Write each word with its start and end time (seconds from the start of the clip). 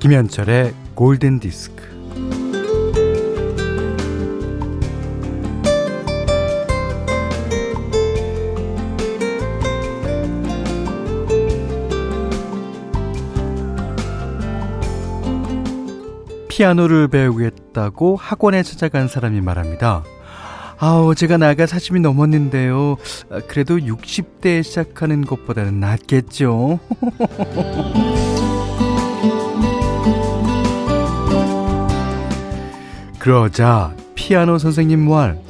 김현철의 0.00 0.74
골든 0.94 1.38
디스크. 1.38 1.89
피아노를 16.60 17.08
배우겠다고 17.08 18.16
학원에 18.16 18.62
찾아간 18.62 19.08
사람이 19.08 19.40
말합니다. 19.40 20.04
아우, 20.76 21.14
제가 21.14 21.38
나가 21.38 21.64
40이 21.64 22.02
넘었는데요. 22.02 22.98
아, 23.30 23.40
그래도 23.48 23.78
60대에 23.78 24.62
시작하는 24.62 25.24
것보다는 25.24 25.80
낫겠죠. 25.80 26.78
그러자 33.18 33.96
피아노 34.14 34.58
선생님 34.58 35.08
말 35.08 35.40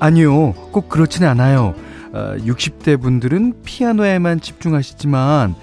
아니요 0.00 0.54
꼭 0.72 0.88
그렇진 0.88 1.22
않아요 1.24 1.76
60대 2.12 2.94
어, 2.94 2.96
분들은 2.96 3.62
피아노에만 3.64 4.40
집중하시지만 4.40 5.54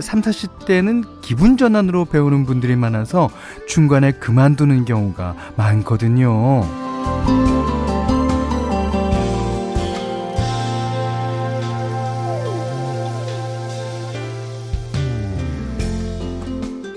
3, 0.00 0.22
40대는 0.22 1.20
기분 1.20 1.56
전환으로 1.56 2.06
배우는 2.06 2.46
분들이 2.46 2.76
많아서 2.76 3.30
중간에 3.66 4.12
그만두는 4.12 4.84
경우가 4.84 5.34
많거든요. 5.56 6.62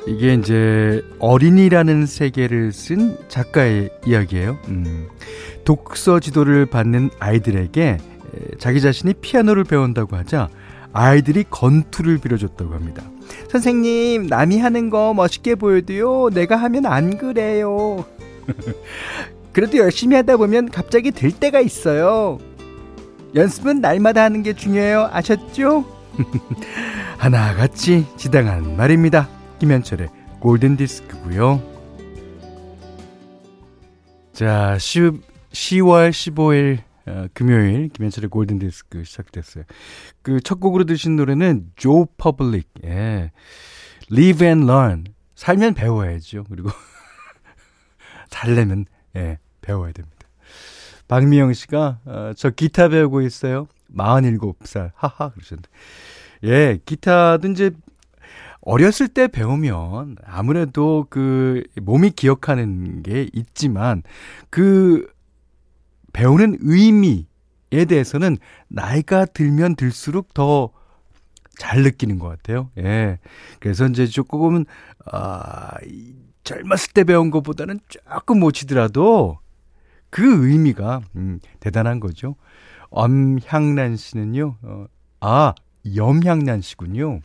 이게 0.08 0.34
이제 0.34 1.04
어린이라는 1.20 2.06
세계를 2.06 2.72
쓴 2.72 3.18
작가의 3.28 3.90
이야기예요. 4.06 4.58
음. 4.70 5.08
독서 5.64 6.20
지도를 6.20 6.66
받는 6.66 7.10
아이들에게 7.20 7.98
자기 8.58 8.82
자신이 8.82 9.16
피아노를 9.16 9.66
배운다고 9.66 10.16
하자 10.16 10.50
아이들이 10.94 11.44
건투를 11.50 12.18
빌어줬다고 12.18 12.74
합니다. 12.74 13.04
선생님, 13.50 14.28
남이 14.28 14.60
하는 14.60 14.90
거 14.90 15.14
멋있게 15.14 15.56
보여도요, 15.56 16.30
내가 16.30 16.56
하면 16.58 16.86
안 16.86 17.18
그래요. 17.18 18.06
그래도 19.54 19.78
열심히 19.78 20.16
하다 20.16 20.38
보면 20.38 20.70
갑자기 20.70 21.12
될 21.12 21.32
때가 21.32 21.60
있어요. 21.60 22.38
연습은 23.36 23.82
날마다 23.82 24.24
하는 24.24 24.44
게 24.44 24.54
중요해요. 24.54 25.10
아셨죠? 25.12 25.86
하나같이 27.18 28.06
지당한 28.18 28.78
말입니다. 28.78 29.28
김현철의 29.60 30.10
골든 30.40 30.78
디스크고요. 30.78 31.62
자, 34.34 34.78
10, 34.78 35.22
10월 35.52 36.12
15일 36.12 36.87
어, 37.08 37.28
금요일 37.34 37.90
김현철의 37.90 38.30
골든 38.30 38.60
디스크 38.60 39.04
시작됐어요. 39.04 39.64
그 40.22 40.40
첫 40.42 40.60
곡으로 40.60 40.84
들으신 40.86 41.16
노래는 41.16 41.72
조 41.76 42.06
퍼블릭. 42.18 42.70
예. 42.86 43.32
Live 44.12 44.46
and 44.46 44.70
Learn. 44.70 45.06
살면 45.36 45.74
배워야죠. 45.76 46.46
그리고 46.50 46.70
살려면 48.30 48.86
예, 49.16 49.38
배워야 49.62 49.92
됩니다. 49.92 50.18
박미영 51.08 51.54
씨가 51.54 52.00
어, 52.06 52.32
저 52.36 52.50
기타 52.50 52.90
배우고 52.90 53.22
있어요. 53.22 53.68
47살. 53.96 54.92
하하 54.96 55.30
그러셨는데. 55.30 55.70
예, 56.44 56.80
기타도 56.86 57.48
이제 57.50 57.72
어렸을 58.62 59.08
때 59.08 59.28
배우면 59.28 60.18
아무래도 60.26 61.06
그 61.10 61.64
몸이 61.82 62.12
기억하는 62.12 63.02
게 63.02 63.30
있지만 63.34 64.04
그 64.50 65.08
배우는 66.14 66.58
의미에 66.62 67.86
대해서는 67.88 68.38
나이가 68.68 69.26
들면 69.26 69.76
들수록 69.76 70.34
더 70.34 70.72
잘 71.58 71.82
느끼는 71.82 72.20
것 72.20 72.28
같아요. 72.28 72.70
예. 72.78 73.20
그래서 73.60 73.88
이제 73.88 74.06
조금은, 74.06 74.66
아, 75.12 75.72
젊었을 76.44 76.94
때 76.94 77.04
배운 77.04 77.32
것보다는 77.32 77.80
조금 77.90 78.40
못 78.40 78.52
치더라도 78.52 79.40
그 80.10 80.48
의미가, 80.48 81.02
음, 81.16 81.40
대단한 81.60 82.00
거죠. 82.00 82.36
엄향란 82.90 83.98
씨는요, 83.98 84.56
어, 84.62 84.86
아, 85.20 85.54
염향란 85.96 86.62
씨군요. 86.62 87.20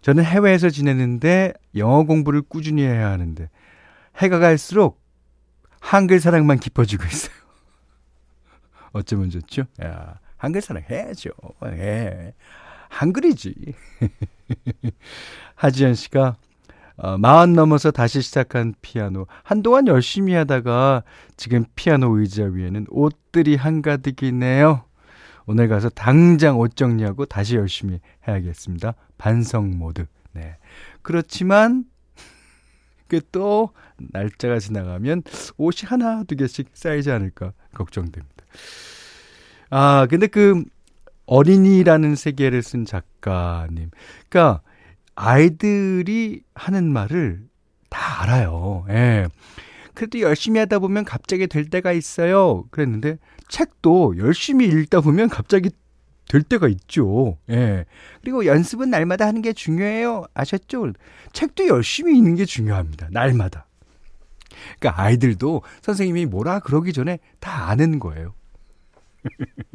저는 0.00 0.24
해외에서 0.24 0.70
지내는데 0.70 1.52
영어 1.76 2.04
공부를 2.04 2.42
꾸준히 2.42 2.82
해야 2.82 3.10
하는데 3.10 3.48
해가 4.18 4.38
갈수록 4.38 5.00
한글 5.80 6.20
사랑만 6.20 6.58
깊어지고 6.58 7.04
있어요. 7.04 7.34
어쩌면 8.94 9.28
좋죠? 9.28 9.64
야, 9.82 10.18
한글 10.36 10.62
사랑 10.62 10.82
해야죠. 10.88 11.30
해. 11.64 12.32
한글이지. 12.88 13.74
하지연 15.56 15.94
씨가 15.94 16.36
어, 16.96 17.18
마흔 17.18 17.54
넘어서 17.54 17.90
다시 17.90 18.22
시작한 18.22 18.72
피아노. 18.80 19.26
한동안 19.42 19.88
열심히 19.88 20.32
하다가 20.34 21.02
지금 21.36 21.64
피아노 21.74 22.16
의자 22.18 22.44
위에는 22.44 22.86
옷들이 22.88 23.56
한가득이네요. 23.56 24.84
오늘 25.46 25.68
가서 25.68 25.88
당장 25.88 26.58
옷 26.58 26.76
정리하고 26.76 27.26
다시 27.26 27.56
열심히 27.56 28.00
해야겠습니다. 28.28 28.94
반성 29.18 29.76
모드. 29.76 30.06
네. 30.32 30.56
그렇지만 31.02 31.84
그 31.84 31.93
또 33.32 33.70
날짜가 33.96 34.58
지나가면 34.58 35.22
옷이 35.56 35.82
하나 35.84 36.24
두 36.24 36.36
개씩 36.36 36.68
쌓이지 36.72 37.10
않을까 37.10 37.52
걱정됩니다. 37.74 38.44
아, 39.70 40.06
근데 40.08 40.26
그 40.26 40.64
어린이라는 41.26 42.16
세계를 42.16 42.62
쓴 42.62 42.84
작가님. 42.84 43.90
그러니까 44.28 44.62
아이들이 45.14 46.42
하는 46.54 46.92
말을 46.92 47.42
다 47.88 48.22
알아요. 48.22 48.84
예. 48.90 49.28
그래도 49.94 50.20
열심히 50.20 50.58
하다 50.58 50.80
보면 50.80 51.04
갑자기 51.04 51.46
될 51.46 51.70
때가 51.70 51.92
있어요. 51.92 52.64
그랬는데 52.70 53.18
책도 53.48 54.18
열심히 54.18 54.66
읽다 54.66 55.00
보면 55.00 55.28
갑자기 55.28 55.70
될 56.28 56.42
때가 56.42 56.68
있죠. 56.68 57.38
예. 57.50 57.84
그리고 58.22 58.46
연습은 58.46 58.90
날마다 58.90 59.26
하는 59.26 59.42
게 59.42 59.52
중요해요. 59.52 60.24
아셨죠? 60.34 60.92
책도 61.32 61.68
열심히 61.68 62.16
읽는 62.16 62.36
게 62.36 62.44
중요합니다. 62.44 63.08
날마다. 63.10 63.66
그러니까 64.78 65.02
아이들도 65.02 65.62
선생님이 65.82 66.26
뭐라 66.26 66.60
그러기 66.60 66.92
전에 66.92 67.18
다 67.40 67.68
아는 67.68 67.98
거예요. 67.98 68.34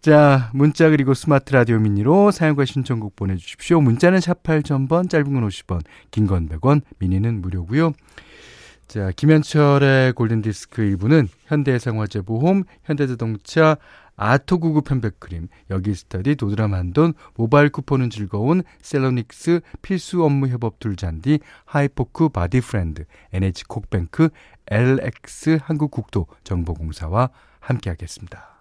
자, 0.00 0.50
문자 0.52 0.90
그리고 0.90 1.14
스마트 1.14 1.52
라디오 1.54 1.78
미니로 1.78 2.30
사연과 2.30 2.66
신청곡 2.66 3.16
보내주십시오. 3.16 3.80
문자는 3.80 4.20
샵 4.20 4.42
8000번, 4.42 5.08
짧은 5.08 5.32
건 5.32 5.48
50원, 5.48 5.80
긴 6.10 6.26
건 6.26 6.46
100원, 6.48 6.82
미니는 6.98 7.40
무료고요. 7.40 7.92
자, 8.86 9.10
김현철의 9.16 10.12
골든디스크 10.12 10.82
1부는 10.82 11.28
현대해상화재보험, 11.46 12.64
현대자동차, 12.84 13.78
아토구구 14.16 14.82
편백 14.82 15.18
크림, 15.18 15.48
여기 15.70 15.94
스터디, 15.94 16.36
도드라만돈, 16.36 17.14
모바일 17.34 17.70
쿠폰은 17.70 18.10
즐거운 18.10 18.62
셀러닉스, 18.80 19.60
필수 19.82 20.24
업무 20.24 20.48
협업 20.48 20.78
툴 20.78 20.99
잔디, 20.99 21.40
하이포크 21.64 22.28
바디 22.28 22.60
프렌드, 22.60 23.04
NH콕뱅크, 23.32 24.28
LX 24.68 25.58
한국국토정보공사와 25.62 27.30
함께하겠습니다. 27.60 28.54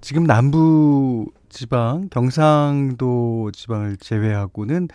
지금 0.00 0.24
남부 0.24 1.30
지방, 1.48 2.08
경상도 2.10 3.50
지방을 3.52 3.96
제외하고는 3.96 4.88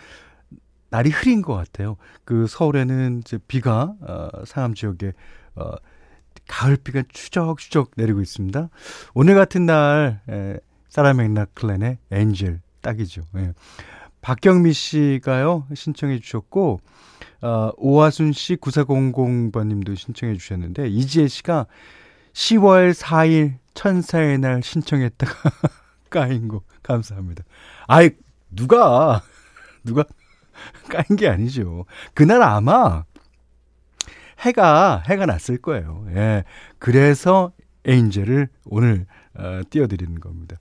날이 0.90 1.10
흐린 1.10 1.42
것 1.42 1.54
같아요. 1.54 1.96
그 2.24 2.46
서울에는 2.46 3.20
이제 3.20 3.38
비가 3.48 3.94
어, 4.00 4.28
상암 4.44 4.74
지역에 4.74 5.12
어, 5.56 5.72
가을비가 6.48 7.04
추적추적 7.08 7.92
내리고 7.96 8.20
있습니다. 8.20 8.68
오늘 9.14 9.34
같은 9.34 9.66
날 9.66 10.20
에, 10.28 10.56
사라 10.88 11.14
맥락클랜의 11.14 11.98
엔젤 12.10 12.60
딱이죠. 12.80 13.22
예. 13.36 13.52
박경미 14.20 14.72
씨가요 14.72 15.66
신청해 15.74 16.20
주셨고 16.20 16.80
어, 17.42 17.70
오하순 17.76 18.32
씨 18.32 18.56
9400번님도 18.56 19.96
신청해 19.96 20.36
주셨는데 20.36 20.88
이지혜 20.88 21.26
씨가 21.26 21.66
10월 22.32 22.94
4일 22.94 23.58
천사의 23.74 24.38
날 24.38 24.62
신청했다가 24.62 25.50
까인 26.10 26.48
거 26.48 26.62
감사합니다. 26.82 27.42
아이 27.86 28.10
누가 28.50 29.22
누가 29.82 30.04
까인 30.88 31.16
게 31.16 31.28
아니죠. 31.28 31.86
그날 32.14 32.42
아마 32.42 33.04
해가, 34.42 35.02
해가 35.06 35.26
났을 35.26 35.56
거예요. 35.56 36.06
예. 36.14 36.44
그래서 36.78 37.52
에인젤을 37.84 38.48
오늘, 38.66 39.06
어, 39.34 39.60
띄워드리는 39.70 40.20
겁니다. 40.20 40.56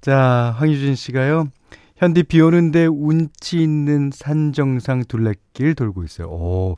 자, 0.00 0.54
황유진 0.58 0.94
씨가요. 0.94 1.48
현디 1.96 2.24
비 2.24 2.40
오는데 2.40 2.86
운치 2.86 3.60
있는 3.60 4.10
산 4.12 4.52
정상 4.52 5.04
둘레길 5.04 5.74
돌고 5.74 6.04
있어요. 6.04 6.28
오. 6.28 6.76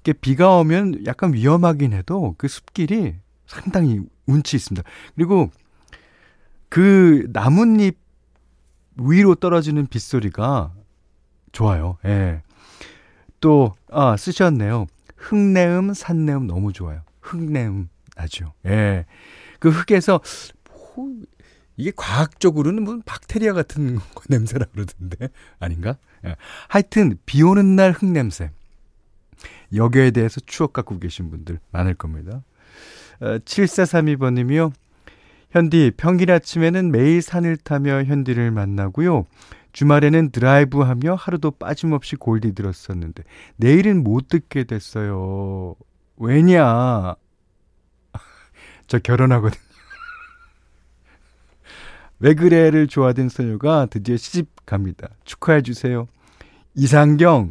이게 0.00 0.12
비가 0.12 0.56
오면 0.58 1.06
약간 1.06 1.32
위험하긴 1.32 1.92
해도 1.92 2.34
그 2.38 2.46
숲길이 2.46 3.14
상당히 3.46 4.00
운치 4.26 4.56
있습니다. 4.56 4.88
그리고 5.16 5.50
그 6.68 7.26
나뭇잎 7.32 7.98
위로 8.96 9.34
떨어지는 9.34 9.86
빗소리가 9.86 10.72
좋아요. 11.52 11.98
예. 12.04 12.42
또, 13.44 13.74
아, 13.90 14.16
쓰셨네요. 14.16 14.86
흙내음, 15.16 15.92
산내음 15.92 16.46
너무 16.46 16.72
좋아요. 16.72 17.02
흙내음 17.20 17.90
나죠. 18.16 18.54
예. 18.64 19.04
그 19.58 19.68
흙에서, 19.68 20.22
뭐, 20.94 21.12
이게 21.76 21.92
과학적으로는 21.94 22.84
무슨 22.84 23.02
박테리아 23.02 23.52
같은 23.52 23.98
냄새라 24.30 24.64
그러던데. 24.72 25.28
아닌가? 25.60 25.98
예. 26.24 26.36
하여튼, 26.68 27.18
비 27.26 27.42
오는 27.42 27.76
날 27.76 27.92
흙냄새. 27.92 28.50
여기에 29.74 30.12
대해서 30.12 30.40
추억 30.46 30.72
갖고 30.72 30.98
계신 30.98 31.28
분들 31.28 31.58
많을 31.70 31.92
겁니다. 31.92 32.42
어, 33.20 33.38
7432번님이요. 33.40 34.72
현디, 35.50 35.92
평일 35.98 36.32
아침에는 36.32 36.90
매일 36.90 37.20
산을 37.20 37.58
타며 37.58 38.04
현디를 38.04 38.50
만나고요. 38.52 39.26
주말에는 39.74 40.30
드라이브 40.30 40.80
하며 40.80 41.16
하루도 41.16 41.50
빠짐없이 41.50 42.14
골디 42.14 42.54
들었었는데, 42.54 43.24
내일은 43.56 44.04
못 44.04 44.28
듣게 44.28 44.62
됐어요. 44.62 45.74
왜냐? 46.16 47.16
저 48.86 48.98
결혼하거든요. 49.00 49.60
왜 52.20 52.34
그래를 52.34 52.86
좋아하던 52.86 53.28
소녀가 53.28 53.86
드디어 53.86 54.16
시집 54.16 54.64
갑니다. 54.64 55.08
축하해 55.24 55.62
주세요. 55.62 56.06
이상경, 56.76 57.50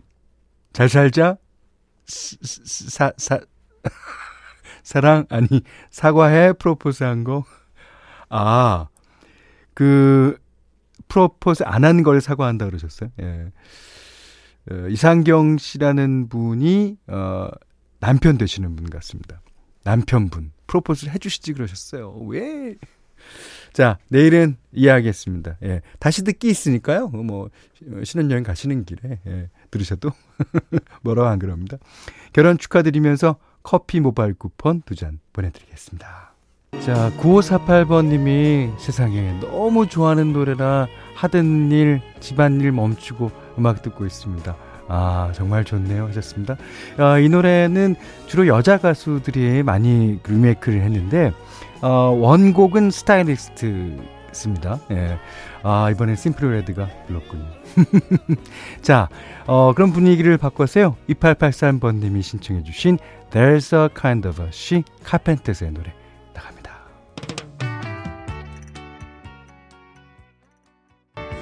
잘 0.72 0.88
살자? 0.88 1.36
사, 2.06 3.12
사, 3.18 3.40
사랑, 4.82 5.26
아니, 5.30 5.62
사과해, 5.90 6.54
프로포즈 6.54 7.04
한 7.04 7.26
거. 7.26 7.44
아, 8.30 8.88
그, 9.74 10.42
프로포즈 11.14 11.62
안 11.64 11.84
한 11.84 12.02
걸 12.04 12.22
사과한다 12.22 12.66
그러셨어요? 12.66 13.12
예. 13.22 13.52
어, 14.72 14.88
이상경 14.90 15.58
씨라는 15.60 16.28
분이, 16.30 16.98
어, 17.08 17.48
남편 18.00 18.38
되시는 18.40 18.76
분 18.76 18.90
같습니다. 18.90 19.42
남편분. 19.84 20.54
프로포즈를 20.66 21.14
해주시지 21.14 21.54
그러셨어요. 21.54 22.14
왜? 22.28 22.76
자, 23.74 24.00
내일은 24.10 24.58
이해하겠습니다. 24.72 25.58
예. 25.64 25.82
다시 26.00 26.24
듣기 26.24 26.48
있으니까요. 26.50 27.10
뭐, 27.10 27.50
신혼여행 28.04 28.44
가시는 28.44 28.86
길에, 28.86 29.20
예. 29.28 29.50
들으셔도 29.70 30.12
뭐라고 31.04 31.28
안 31.30 31.38
그럽니다. 31.38 31.78
결혼 32.34 32.58
축하드리면서 32.58 33.38
커피 33.62 34.00
모바일 34.00 34.34
쿠폰 34.34 34.82
두 34.82 34.96
잔 34.96 35.20
보내드리겠습니다. 35.32 36.33
자, 36.82 37.12
9548번님이 37.18 38.78
세상에 38.78 39.40
너무 39.40 39.88
좋아하는 39.88 40.34
노래라 40.34 40.88
하던 41.16 41.72
일, 41.72 42.02
집안일 42.20 42.74
멈추고 42.74 43.32
음악 43.58 43.82
듣고 43.82 44.06
있습니다. 44.06 44.56
아, 44.90 45.32
정말 45.34 45.64
좋네요. 45.64 46.08
하셨습니다. 46.08 46.58
아, 46.98 47.18
이 47.20 47.30
노래는 47.30 47.96
주로 48.28 48.48
여자 48.48 48.78
가수들이 48.78 49.64
많이 49.64 50.20
리메이크를 50.28 50.82
했는데, 50.82 51.32
어, 51.82 51.88
원곡은 52.20 52.92
스타일리스트습니다. 52.92 54.80
예. 54.92 55.18
아, 55.64 55.90
이번엔 55.90 56.18
심플 56.18 56.52
레드가 56.52 56.90
불렀군요. 57.08 57.46
자, 58.82 59.08
어, 59.48 59.72
그런 59.74 59.94
분위기를 59.94 60.38
바꿔서요. 60.38 60.98
2883번님이 61.10 62.22
신청해주신 62.22 63.00
There's 63.32 63.74
a 63.74 63.88
Kind 63.98 64.28
of 64.28 64.42
a 64.42 64.50
She, 64.50 64.84
카펜터스의 65.06 65.72
노래 65.72 65.94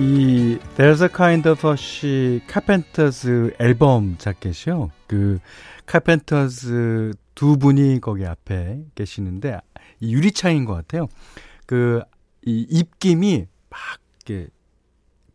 이 0.01 0.57
There's 0.77 1.03
a 1.03 1.09
Kind 1.15 1.48
of 1.48 1.68
She, 1.74 2.42
카펜터스 2.48 3.53
앨범 3.59 4.18
자켓이요. 4.18 4.89
그 5.06 5.38
카펜터스 5.86 7.13
두 7.36 7.57
분이 7.57 8.00
거기 8.01 8.25
앞에 8.25 8.83
계시는데 8.95 9.59
이 10.00 10.13
유리창인 10.15 10.65
것 10.65 10.74
같아요. 10.74 11.07
그 11.68 12.01
이 12.44 12.65
입김이 12.69 13.45
막 13.69 13.80
이렇게 14.25 14.50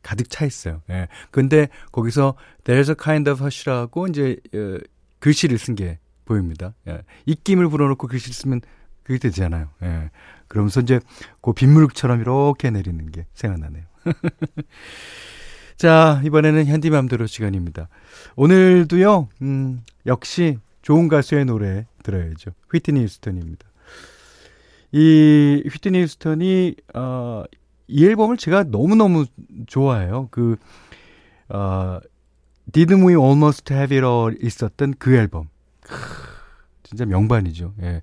가득 0.02 0.28
차 0.30 0.44
있어요. 0.44 0.82
예. 0.90 1.08
근데 1.30 1.68
거기서 1.92 2.34
There's 2.64 2.88
a 2.88 2.96
kind 3.00 3.30
of 3.30 3.40
hush라고 3.42 4.06
이제 4.08 4.36
어, 4.54 4.78
글씨를 5.20 5.58
쓴 5.58 5.74
게 5.74 5.98
보입니다. 6.24 6.74
예. 6.88 7.02
입김을 7.26 7.68
불어넣고 7.68 8.08
글씨를 8.08 8.34
쓰면 8.34 8.60
그게 9.04 9.18
되잖아요. 9.18 9.68
예. 9.82 10.10
그러면서 10.48 10.80
이제 10.80 11.00
그 11.40 11.52
빗물처럼 11.52 12.20
이렇게 12.20 12.70
내리는 12.70 13.10
게 13.10 13.26
생각나네요. 13.34 13.84
자, 15.76 16.20
이번에는 16.24 16.66
현디맘대로 16.66 17.26
시간입니다. 17.26 17.88
오늘도요, 18.36 19.28
음, 19.42 19.82
역시 20.06 20.58
좋은 20.82 21.08
가수의 21.08 21.44
노래 21.44 21.86
들어야죠. 22.02 22.52
휘트니 22.72 23.02
휴스턴입니다. 23.02 23.66
이 24.92 25.62
휘트니 25.70 26.00
휴스턴이, 26.02 26.76
어, 26.94 27.44
이 27.88 28.06
앨범을 28.06 28.36
제가 28.36 28.64
너무너무 28.64 29.26
좋아해요. 29.66 30.28
그, 30.30 30.56
어, 31.48 31.98
Didn't 32.72 33.06
We 33.06 33.14
Almost 33.14 33.72
Have 33.72 33.96
It 33.96 34.06
All 34.06 34.36
있었던 34.40 34.94
그 34.98 35.14
앨범. 35.14 35.48
크, 35.80 35.94
진짜 36.82 37.04
명반이죠. 37.04 37.74
예. 37.82 38.02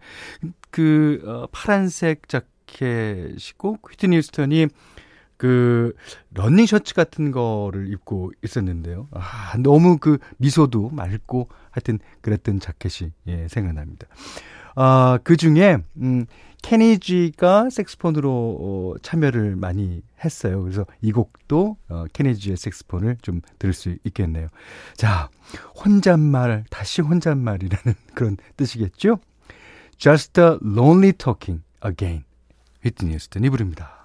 그, 0.69 1.21
어, 1.25 1.47
파란색 1.51 2.27
자켓이고, 2.29 3.79
휘트니 3.89 4.17
휴스턴이 4.17 4.67
그, 5.43 5.93
러닝 6.33 6.65
셔츠 6.65 6.93
같은 6.93 7.31
거를 7.31 7.91
입고 7.91 8.31
있었는데요. 8.45 9.09
아, 9.11 9.57
너무 9.59 9.97
그 9.97 10.19
미소도 10.37 10.91
맑고, 10.91 11.49
하여튼 11.69 11.99
그랬던 12.21 12.61
자켓이, 12.61 13.11
예, 13.27 13.49
생각납니다. 13.49 14.07
아, 14.77 15.19
그 15.21 15.35
중에, 15.35 15.79
음, 15.97 16.25
케니지가 16.61 17.71
색스폰으로 17.71 18.57
어, 18.61 18.93
참여를 19.01 19.57
많이 19.57 20.01
했어요. 20.23 20.61
그래서 20.61 20.85
이 21.01 21.11
곡도 21.11 21.75
어, 21.89 22.05
케니지의 22.13 22.55
색스폰을 22.55 23.17
좀 23.21 23.41
들을 23.59 23.73
수 23.73 23.97
있겠네요. 24.05 24.47
자, 24.95 25.29
혼잣말, 25.83 26.63
다시 26.69 27.01
혼잣말이라는 27.01 27.95
그런 28.15 28.37
뜻이겠죠? 28.55 29.19
Just 29.97 30.39
a 30.39 30.57
lonely 30.63 31.11
talking 31.11 31.61
again. 31.85 32.23
휘트니 32.81 33.19
스턴이 33.19 33.49
부릅니다. 33.49 34.02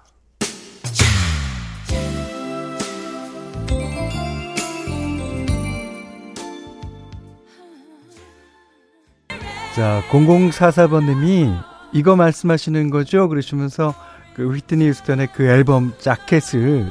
자, 9.79 10.03
0044번님이 10.09 11.63
이거 11.93 12.17
말씀하시는 12.17 12.89
거죠? 12.89 13.29
그러시면서 13.29 13.95
그 14.33 14.51
휘트니 14.53 14.89
휴스턴의 14.89 15.29
그 15.33 15.45
앨범 15.47 15.93
자켓을 15.97 16.89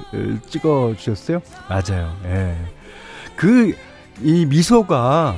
찍어 0.48 0.94
주셨어요. 0.96 1.42
맞아요. 1.68 2.16
예. 2.24 2.56
그 3.36 3.74
이 4.22 4.46
미소가 4.46 5.36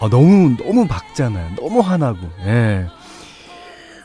아, 0.00 0.08
너무 0.08 0.56
너무 0.56 0.86
밝잖아요. 0.86 1.56
너무 1.56 1.80
환하고. 1.80 2.18
예. 2.46 2.86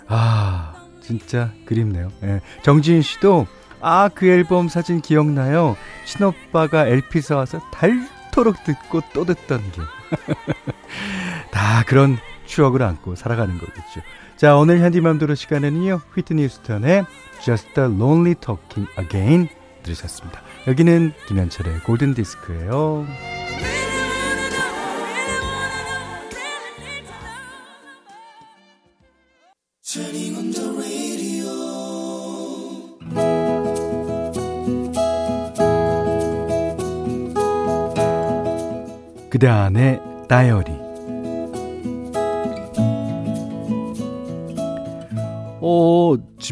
아, 0.07 0.73
진짜 1.01 1.51
그립네요. 1.65 2.09
예. 2.23 2.41
정지인 2.63 3.01
씨도 3.01 3.47
아, 3.81 4.09
그 4.13 4.27
앨범 4.27 4.67
사진 4.67 5.01
기억나요? 5.01 5.77
친오빠가 6.05 6.87
LP 6.87 7.21
사와서 7.21 7.61
닳도록 7.71 8.63
듣고 8.63 9.01
또 9.13 9.25
듣던 9.25 9.61
게. 9.71 9.81
다 11.51 11.83
그런 11.87 12.17
추억을 12.45 12.83
안고 12.83 13.15
살아가는 13.15 13.57
거겠죠. 13.57 14.01
자, 14.37 14.55
오늘 14.55 14.79
현디맘대로 14.79 15.35
시간에는요, 15.35 16.01
휘트니 16.13 16.43
휴스턴의 16.43 17.05
Just 17.41 17.79
a 17.79 17.85
Lonely 17.85 18.35
Talking 18.35 18.89
Again 18.99 19.49
들으셨습니다. 19.83 20.41
여기는 20.67 21.13
김현철의 21.27 21.79
골든 21.81 22.13
디스크예요. 22.15 23.05
그대 39.29 39.49
안의 39.49 39.99
다이어리 40.29 40.84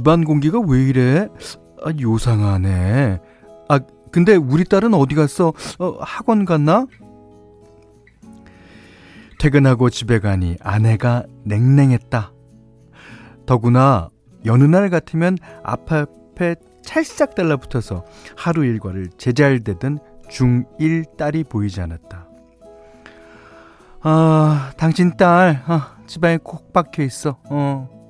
집안 0.03 0.25
공기가 0.25 0.59
왜 0.59 0.83
이래? 0.83 1.29
아, 1.81 1.93
요상하네. 1.97 3.21
아, 3.69 3.79
근데 4.11 4.35
우리 4.35 4.65
딸은 4.65 4.93
어디 4.93 5.15
갔어? 5.15 5.53
어, 5.79 5.97
학원 6.01 6.43
갔나? 6.43 6.87
퇴근하고 9.39 9.89
집에 9.89 10.19
가니 10.19 10.57
아내가 10.59 11.23
냉랭했다. 11.45 12.33
더구나 13.45 14.09
여느 14.45 14.65
날 14.65 14.89
같으면 14.89 15.37
앞에 15.63 16.55
찰싹 16.83 17.35
달라붙어서 17.35 18.03
하루 18.35 18.65
일과를 18.65 19.07
제잘되던 19.17 19.99
중1 20.29 21.15
딸이 21.15 21.45
보이지 21.45 21.79
않았다. 21.79 22.27
아, 24.01 24.73
당신 24.75 25.15
딸, 25.15 25.63
아, 25.65 25.95
집안에 26.07 26.39
콕 26.43 26.73
박혀 26.73 27.03
있어. 27.03 27.37
어. 27.49 28.02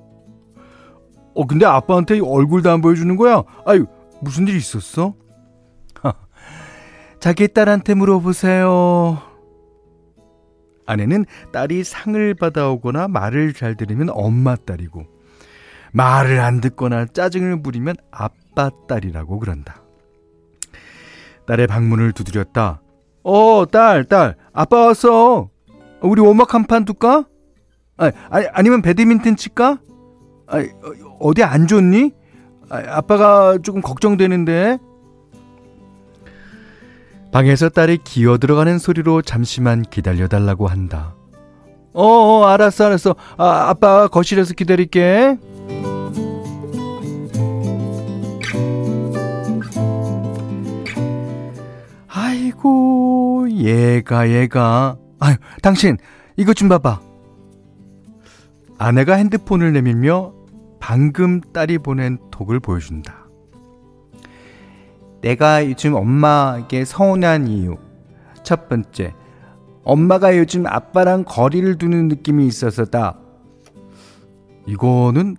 어, 1.34 1.46
근데 1.46 1.66
아빠한테 1.66 2.20
얼굴도 2.20 2.70
안 2.70 2.80
보여주는 2.80 3.14
거야? 3.16 3.42
아유, 3.66 3.86
무슨 4.20 4.46
일 4.48 4.56
있었어? 4.56 5.14
자기 7.20 7.48
딸한테 7.48 7.94
물어보세요. 7.94 9.18
아내는 10.86 11.24
딸이 11.52 11.82
상을 11.82 12.34
받아오거나 12.34 13.08
말을 13.08 13.54
잘 13.54 13.74
들으면 13.76 14.10
엄마 14.10 14.54
딸이고, 14.54 15.04
말을 15.92 16.40
안 16.40 16.60
듣거나 16.60 17.06
짜증을 17.06 17.62
부리면 17.62 17.96
아빠 18.10 18.70
딸이라고 18.88 19.38
그런다. 19.38 19.82
딸의 21.46 21.66
방문을 21.66 22.12
두드렸다. 22.12 22.80
어, 23.22 23.64
딸, 23.70 24.04
딸, 24.04 24.36
아빠 24.52 24.86
왔어. 24.86 25.48
우리 26.02 26.20
오막 26.20 26.52
한 26.54 26.66
판 26.66 26.84
둘까? 26.84 27.24
아, 27.96 28.10
아니, 28.30 28.46
아니면 28.52 28.82
배드민턴 28.82 29.36
칠까? 29.36 29.78
아, 30.46 30.64
어디 31.20 31.42
안 31.42 31.66
좋니? 31.66 32.12
아, 32.70 32.82
아빠가 32.88 33.58
조금 33.62 33.80
걱정되는데. 33.80 34.78
방에서 37.32 37.68
딸이 37.68 37.98
기어 38.04 38.38
들어가는 38.38 38.78
소리로 38.78 39.22
잠시만 39.22 39.82
기다려달라고 39.82 40.68
한다. 40.68 41.14
어, 41.92 42.02
어 42.02 42.44
알았어, 42.46 42.86
알았어. 42.86 43.14
아, 43.36 43.68
아빠 43.68 44.08
거실에서 44.08 44.54
기다릴게. 44.54 45.36
아이고, 52.08 53.48
얘가, 53.50 54.30
얘가. 54.30 54.96
아유, 55.18 55.36
당신, 55.62 55.96
이것 56.36 56.54
좀 56.54 56.68
봐봐. 56.68 57.00
아내가 58.78 59.14
핸드폰을 59.14 59.72
내밀며 59.72 60.33
방금 60.86 61.40
딸이 61.40 61.78
보낸 61.78 62.18
톡을 62.30 62.60
보여준다. 62.60 63.24
내가 65.22 65.66
요즘 65.66 65.94
엄마에게 65.94 66.84
서운한 66.84 67.48
이유. 67.48 67.78
첫 68.42 68.68
번째, 68.68 69.14
엄마가 69.82 70.36
요즘 70.36 70.66
아빠랑 70.66 71.24
거리를 71.24 71.78
두는 71.78 72.08
느낌이 72.08 72.46
있어서다. 72.46 73.18
이거는 74.66 75.38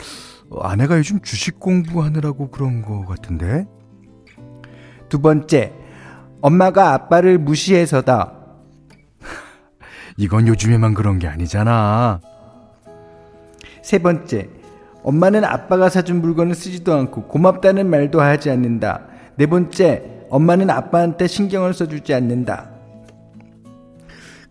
아내가 0.61 0.97
요즘 0.97 1.21
주식 1.21 1.59
공부하느라고 1.59 2.49
그런 2.49 2.81
거 2.81 3.05
같은데? 3.05 3.67
두 5.09 5.21
번째, 5.21 5.73
엄마가 6.41 6.93
아빠를 6.93 7.37
무시해서다. 7.37 8.33
이건 10.17 10.47
요즘에만 10.47 10.95
그런 10.95 11.19
게 11.19 11.27
아니잖아. 11.27 12.19
세 13.83 13.99
번째, 13.99 14.54
엄마는 15.05 15.45
아빠가 15.45 15.87
사준 15.87 16.19
물건을 16.19 16.55
쓰지도 16.55 16.91
않고 16.91 17.27
고맙다는 17.27 17.87
말도 17.87 18.21
하지 18.21 18.49
않는다. 18.49 19.01
네 19.35 19.45
번째, 19.45 20.01
엄마는 20.31 20.71
아빠한테 20.71 21.27
신경을 21.27 21.75
써주지 21.75 22.15
않는다. 22.15 22.71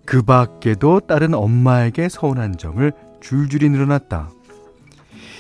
그 0.05 0.23
밖에도 0.23 1.01
다른 1.01 1.35
엄마에게 1.35 2.09
서운한 2.09 2.57
점을 2.57 2.93
줄줄이 3.21 3.69
늘어났다. 3.69 4.31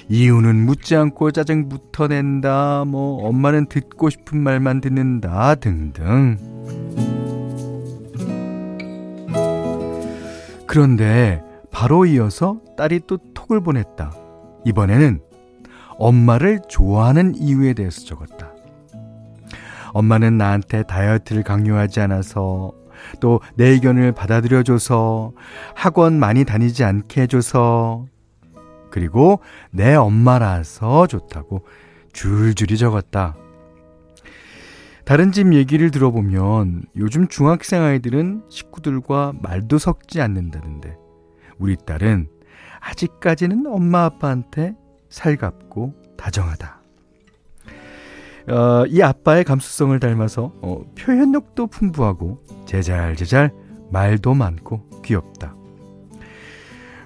이유는 0.08 0.56
묻지 0.66 0.96
않고 0.96 1.30
짜증부터 1.30 2.08
낸다, 2.08 2.84
뭐, 2.84 3.24
엄마는 3.28 3.66
듣고 3.66 4.10
싶은 4.10 4.38
말만 4.38 4.80
듣는다, 4.80 5.54
등등. 5.54 6.38
그런데 10.66 11.40
바로 11.70 12.04
이어서 12.04 12.58
딸이 12.76 13.02
또 13.06 13.18
톡을 13.32 13.60
보냈다. 13.60 14.23
이번에는 14.64 15.20
엄마를 15.98 16.60
좋아하는 16.68 17.34
이유에 17.36 17.74
대해서 17.74 18.04
적었다. 18.04 18.52
엄마는 19.92 20.36
나한테 20.38 20.82
다이어트를 20.84 21.42
강요하지 21.44 22.00
않아서 22.00 22.72
또 23.20 23.40
내 23.54 23.66
의견을 23.68 24.12
받아들여줘서 24.12 25.32
학원 25.74 26.18
많이 26.18 26.44
다니지 26.44 26.84
않게 26.84 27.22
해줘서 27.22 28.06
그리고 28.90 29.40
내 29.70 29.94
엄마라서 29.94 31.06
좋다고 31.06 31.64
줄줄이 32.12 32.78
적었다. 32.78 33.36
다른 35.04 35.32
집 35.32 35.52
얘기를 35.52 35.90
들어보면 35.90 36.84
요즘 36.96 37.28
중학생 37.28 37.82
아이들은 37.82 38.44
식구들과 38.48 39.34
말도 39.42 39.78
섞지 39.78 40.20
않는다는데 40.22 40.96
우리 41.58 41.76
딸은 41.76 42.28
아직까지는 42.80 43.66
엄마 43.66 44.04
아빠한테 44.04 44.74
살갑고 45.08 45.94
다정하다. 46.16 46.80
어, 48.48 48.84
이 48.86 49.00
아빠의 49.00 49.44
감수성을 49.44 49.98
닮아서 50.00 50.52
어, 50.60 50.84
표현력도 50.98 51.68
풍부하고 51.68 52.42
제잘제잘 52.66 53.52
말도 53.90 54.34
많고 54.34 54.90
귀엽다. 55.02 55.54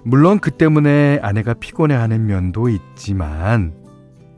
물론 0.03 0.39
그 0.41 0.51
때문에 0.51 1.21
아내가 1.23 1.55
피곤해하는 1.55 2.27
면도 2.27 2.69
있지만 2.69 3.75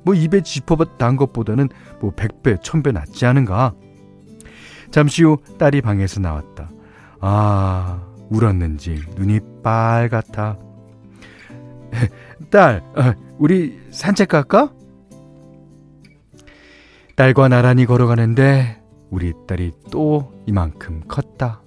뭐 0.05 0.15
입에 0.15 0.43
지퍼단 0.43 1.17
것보다는 1.17 1.69
뭐 2.01 2.13
100배, 2.15 2.61
1000배 2.61 2.93
낫지 2.93 3.27
않은가? 3.27 3.75
잠시 4.91 5.23
후 5.23 5.39
딸이 5.59 5.83
방에서 5.83 6.21
나왔다. 6.21 6.71
아, 7.21 8.03
울었는지 8.31 9.01
눈이 9.17 9.41
빨갛다. 9.63 10.59
딸, 12.51 12.83
어, 12.97 13.15
우리 13.39 13.81
산책 13.91 14.29
갈까? 14.29 14.73
딸과 17.17 17.49
나란히 17.49 17.87
걸어가는데 17.87 18.81
우리 19.11 19.33
딸이 19.47 19.73
또 19.91 20.33
이만큼 20.47 21.03
컸다. 21.07 21.63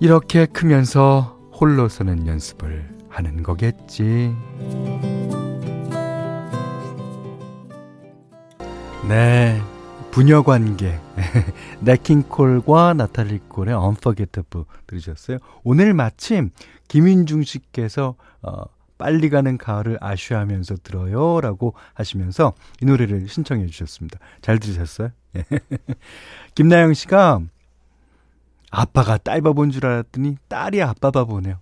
이렇게 0.00 0.46
크면서 0.46 1.38
홀로 1.52 1.88
서는 1.88 2.26
연습을 2.26 2.88
하는 3.08 3.42
거겠지. 3.42 4.34
네. 9.08 9.60
부녀 10.10 10.42
관계. 10.42 10.98
네킹콜과 11.80 12.94
나탈리 12.94 13.40
콜의 13.48 13.74
Unforgettable 13.74 14.64
들으셨어요? 14.86 15.38
오늘 15.64 15.92
마침 15.92 16.50
김인중 16.88 17.42
씨께서 17.42 18.14
어, 18.40 18.62
빨리 18.98 19.28
가는 19.28 19.58
가을을 19.58 19.98
아쉬워하면서 20.00 20.76
들어요. 20.82 21.40
라고 21.40 21.74
하시면서 21.94 22.54
이 22.80 22.86
노래를 22.86 23.28
신청해 23.28 23.66
주셨습니다. 23.66 24.18
잘 24.40 24.58
들으셨어요? 24.58 25.10
김나영 26.54 26.94
씨가 26.94 27.40
아빠가 28.70 29.18
딸 29.18 29.40
바본 29.40 29.70
줄 29.70 29.86
알았더니 29.86 30.36
딸이 30.48 30.82
아빠 30.82 31.10
바보네요. 31.10 31.58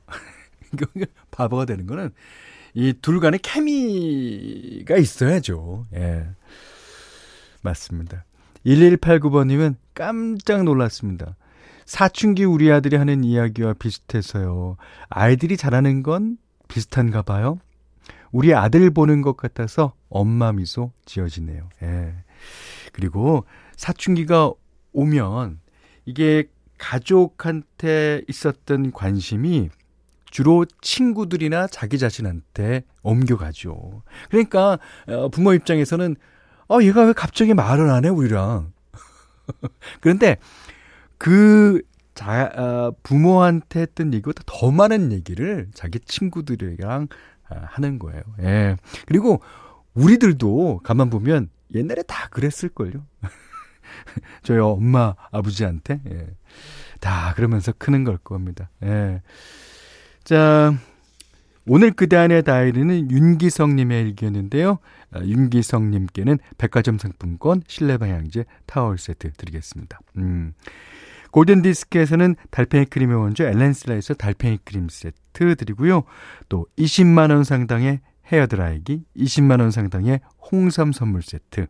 바보가 1.31 1.65
되는 1.67 1.87
거는 1.87 2.11
이 2.75 2.95
둘 3.03 3.21
간의 3.21 3.41
케미가 3.41 4.97
있어야죠. 4.97 5.87
예. 5.95 6.27
맞습니다. 7.63 8.25
1189번님은 8.65 9.77
깜짝 9.95 10.65
놀랐습니다. 10.65 11.37
사춘기 11.85 12.45
우리 12.45 12.71
아들이 12.73 12.97
하는 12.97 13.25
이야기와 13.25 13.75
비슷해서요. 13.75 14.77
아이들이 15.09 15.57
잘하는 15.57 16.03
건 16.03 16.39
비슷한가 16.77 17.21
봐요. 17.21 17.59
우리 18.31 18.55
아들 18.55 18.91
보는 18.91 19.21
것 19.21 19.37
같아서 19.37 19.93
엄마 20.09 20.53
미소 20.53 20.91
지어지네요. 21.05 21.69
예. 21.83 22.15
그리고 22.93 23.45
사춘기가 23.77 24.53
오면 24.95 25.61
이게 26.07 26.49
가족한테 26.79 28.23
있었던 28.27 28.93
관심이 28.93 29.69
주로 30.31 30.65
친구들이나 30.81 31.67
자기 31.67 31.99
자신한테 31.99 32.85
옮겨가죠. 33.03 34.03
그러니까 34.31 34.79
어, 35.09 35.29
부모 35.29 35.53
입장에서는 35.53 36.17
어 36.71 36.79
얘가 36.81 37.03
왜 37.05 37.13
갑자기 37.13 37.53
말을 37.53 37.91
안 37.91 38.07
해 38.07 38.09
우리랑. 38.09 38.73
그런데 40.01 40.39
그 41.19 41.83
자, 42.15 42.53
어, 42.55 42.93
부모한테 43.03 43.81
했던 43.81 44.13
얘기보다 44.15 44.43
더 44.47 44.71
많은 44.71 45.13
얘기를 45.13 45.69
자기 45.75 45.99
친구들이랑 46.01 47.09
하는 47.45 47.99
거예요. 47.99 48.23
예. 48.41 48.77
그리고 49.07 49.43
우리들도 49.95 50.81
가만 50.83 51.11
보면 51.11 51.51
옛날에 51.75 52.03
다 52.03 52.29
그랬을걸요. 52.29 53.05
저희 54.43 54.59
엄마, 54.59 55.15
아버지한테. 55.31 56.01
예. 56.11 56.27
다 57.01 57.35
그러면서 57.35 57.73
크는 57.73 58.05
걸 58.05 58.19
겁니다. 58.19 58.71
예. 58.83 59.23
자, 60.25 60.75
오늘 61.67 61.93
그대 61.93 62.17
안의 62.17 62.43
다이어리는 62.43 63.11
윤기성님의 63.11 64.03
일기였는데요. 64.03 64.79
아, 65.13 65.21
윤기성님께는 65.21 66.39
백화점 66.59 66.99
상품권, 66.99 67.63
실내방향제, 67.67 68.45
타월 68.67 68.99
세트 68.99 69.33
드리겠습니다. 69.33 70.01
음. 70.19 70.55
골든 71.33 71.63
디스크에서는 71.63 72.37
달팽이 72.51 72.85
크림의 72.85 73.17
원조 73.17 73.45
엘렌실라에서 73.45 74.15
달팽이 74.15 74.59
크림 74.65 74.89
세트 74.89 75.57
드리고요. 75.57 76.05
또 76.49 76.67
20만 76.79 77.31
원 77.31 77.43
상당의 77.43 78.01
헤어 78.31 78.47
드라이기, 78.47 79.05
20만 79.17 79.61
원 79.61 79.71
상당의 79.71 80.21
홍삼 80.51 80.93
선물 80.93 81.23
세트, 81.23 81.67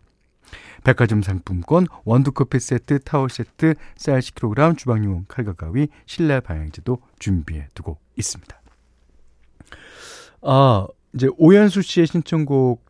백화점 0.85 1.23
상품권, 1.23 1.87
원두커피 2.04 2.59
세트, 2.59 2.99
타월 3.04 3.31
세트, 3.31 3.75
쌀 3.97 4.19
10kg, 4.19 4.76
주방용 4.76 5.26
칼과 5.28 5.52
가위, 5.52 5.87
실내 6.07 6.40
방향제도 6.40 6.99
준비해 7.21 7.69
두고 7.75 7.99
있습니다. 8.16 8.61
아, 10.42 10.87
이제 11.14 11.28
오연수 11.38 11.83
씨의 11.83 12.09
신청곡 12.09 12.85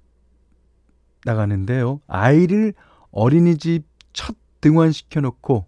나가는데요. 1.25 2.01
아이를 2.07 2.73
어린이집 3.11 3.85
첫 4.15 4.37
등원시켜 4.63 5.21
놓고 5.21 5.67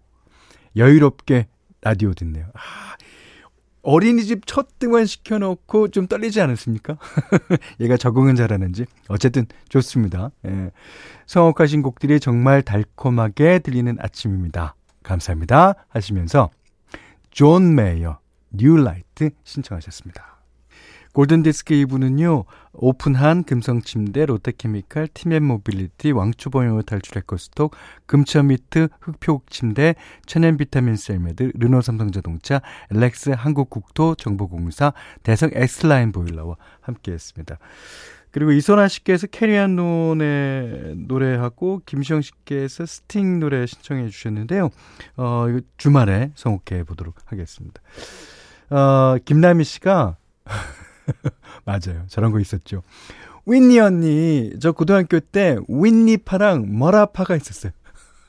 여유롭게 0.75 1.47
라디오 1.81 2.13
듣네요. 2.13 2.45
아, 2.53 2.59
어린이집 3.81 4.47
첫 4.47 4.79
등원 4.79 5.05
시켜놓고 5.05 5.89
좀 5.89 6.07
떨리지 6.07 6.41
않았습니까? 6.41 6.97
얘가 7.79 7.97
적응은 7.97 8.35
잘하는지. 8.35 8.85
어쨌든 9.07 9.45
좋습니다. 9.69 10.31
예. 10.47 10.71
성혹하신 11.27 11.83
곡들이 11.83 12.19
정말 12.19 12.63
달콤하게 12.63 13.59
들리는 13.59 13.95
아침입니다. 13.99 14.75
감사합니다. 15.03 15.85
하시면서 15.89 16.49
존 17.29 17.75
메이어, 17.75 18.19
New 18.51 18.75
Light 18.77 19.29
신청하셨습니다. 19.43 20.34
골든디스크 21.15 21.73
2부는요, 21.75 22.43
오픈한 22.73 23.45
금성침대, 23.45 24.25
롯데케미칼, 24.25 25.07
티맨모빌리티, 25.13 26.11
왕초보영어 26.11 26.81
탈출 26.81 27.19
에코스톡, 27.19 27.73
금천미트, 28.05 28.89
흑표침대, 28.99 29.95
천연비타민 30.25 30.97
셀메드, 30.97 31.53
르노삼성자동차, 31.55 32.61
엘렉스 32.91 33.29
한국국토 33.29 34.15
정보공사, 34.15 34.91
대성 35.23 35.51
엑스라인 35.53 36.11
보일러와 36.11 36.57
함께했습니다. 36.81 37.59
그리고 38.31 38.51
이선아 38.51 38.89
씨께서 38.89 39.27
캐리안 39.27 39.77
논의 39.77 40.95
노래하고 40.97 41.79
김시영 41.85 42.23
씨께서 42.23 42.85
스팅 42.85 43.39
노래 43.39 43.65
신청해 43.65 44.09
주셨는데요. 44.09 44.69
어, 45.15 45.45
이거 45.47 45.61
주말에 45.77 46.31
선곡해 46.35 46.83
보도록 46.83 47.15
하겠습니다. 47.23 47.81
어, 48.69 49.15
김남희 49.23 49.63
씨가 49.63 50.17
맞아요. 51.65 52.05
저런 52.07 52.31
거 52.31 52.39
있었죠. 52.39 52.83
휘트니 53.45 53.79
언니, 53.79 54.53
저 54.59 54.71
고등학교 54.71 55.19
때 55.19 55.57
휘트니파랑 55.67 56.77
머라이파가 56.77 57.35
있었어요. 57.35 57.71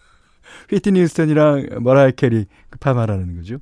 휘트니 0.70 1.00
휴스턴이랑 1.00 1.82
머라이 1.82 2.12
캐리 2.12 2.46
그파 2.70 2.92
말하는 2.92 3.36
거죠. 3.36 3.58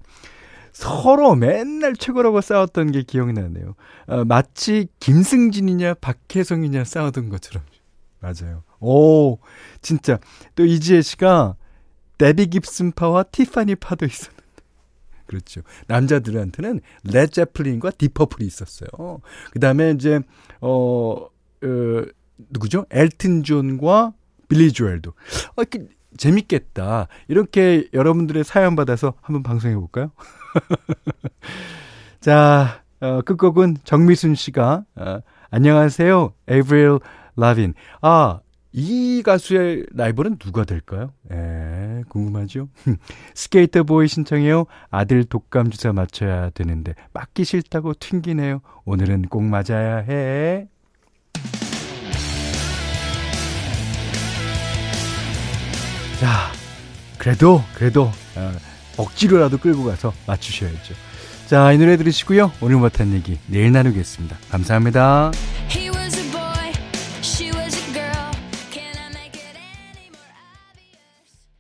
서로 0.72 1.36
맨날 1.36 1.94
최고라고 1.94 2.40
싸웠던 2.40 2.90
게 2.90 3.02
기억이 3.02 3.32
나네요. 3.32 3.76
어, 4.08 4.24
마치 4.24 4.88
김승진이냐 4.98 5.94
박혜성이냐 5.94 6.82
싸우던 6.84 7.28
것처럼. 7.28 7.62
맞아요. 8.18 8.64
오, 8.80 9.38
진짜. 9.82 10.18
또 10.56 10.64
이지혜 10.64 11.02
씨가 11.02 11.54
데비 12.18 12.46
깁슨 12.46 12.90
파와 12.90 13.22
티파니 13.24 13.76
파도 13.76 14.06
있었는데. 14.06 14.33
그렇죠. 15.26 15.62
남자들한테는 15.86 16.80
레드 17.04 17.30
제플린과 17.30 17.92
딥 17.92 18.07
퍼플이 18.07 18.46
있었어요. 18.46 19.20
그 19.52 19.60
다음에 19.60 19.90
이제, 19.92 20.20
어, 20.60 21.26
어, 21.26 21.28
누구죠? 22.50 22.86
엘튼 22.90 23.42
존과 23.42 24.12
빌리 24.48 24.72
조엘도. 24.72 25.12
어, 25.56 25.64
그, 25.64 25.88
재밌겠다. 26.16 27.08
이렇게 27.28 27.88
여러분들의 27.92 28.44
사연 28.44 28.76
받아서 28.76 29.14
한번 29.20 29.42
방송해 29.42 29.74
볼까요? 29.74 30.12
자, 32.20 32.82
어, 33.00 33.20
끝곡은 33.22 33.78
정미순 33.84 34.34
씨가, 34.34 34.84
어, 34.96 35.18
안녕하세요. 35.50 36.34
에브릴 36.48 36.98
라빈. 37.36 37.74
아, 38.00 38.40
이 38.76 39.22
가수의 39.24 39.86
라이벌은 39.94 40.38
누가 40.38 40.64
될까요? 40.64 41.12
에, 41.30 42.02
궁금하죠? 42.08 42.68
스케이터 43.32 43.84
보이 43.84 44.08
신청해요. 44.08 44.64
아들 44.90 45.22
독감 45.22 45.70
주사 45.70 45.92
맞춰야 45.92 46.50
되는데 46.50 46.94
맞기 47.12 47.44
싫다고 47.44 47.94
튕기네요. 47.94 48.62
오늘은 48.84 49.28
꼭 49.28 49.44
맞아야 49.44 49.98
해. 49.98 50.66
자, 56.18 56.50
그래도 57.16 57.62
그래도 57.76 58.10
어, 58.34 58.52
억지로라도 58.96 59.58
끌고 59.58 59.84
가서 59.84 60.12
맞추셔야죠. 60.26 60.94
자, 61.46 61.70
이 61.70 61.78
노래 61.78 61.96
들으시고요. 61.96 62.50
오늘 62.60 62.76
못한 62.78 63.12
얘기 63.12 63.38
내일 63.46 63.70
나누겠습니다. 63.70 64.36
감사합니다. 64.50 65.30